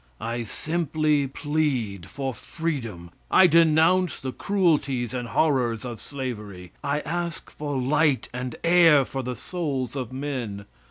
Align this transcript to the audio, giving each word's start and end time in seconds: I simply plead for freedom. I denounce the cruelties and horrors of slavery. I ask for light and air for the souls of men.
I 0.19 0.45
simply 0.45 1.27
plead 1.27 2.07
for 2.07 2.33
freedom. 2.33 3.11
I 3.29 3.45
denounce 3.45 4.19
the 4.19 4.31
cruelties 4.31 5.13
and 5.13 5.27
horrors 5.27 5.85
of 5.85 6.01
slavery. 6.01 6.71
I 6.83 7.01
ask 7.01 7.51
for 7.51 7.79
light 7.79 8.27
and 8.33 8.55
air 8.63 9.05
for 9.05 9.21
the 9.21 9.35
souls 9.35 9.95
of 9.95 10.11
men. 10.11 10.65